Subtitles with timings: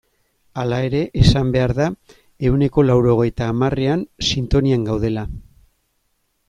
[0.61, 1.89] Hala ere, esan behar da
[2.49, 5.29] ehuneko laurogeita hamarrean sintonian gaudela.